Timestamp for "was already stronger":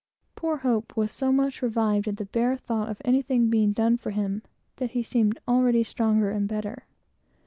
5.19-6.31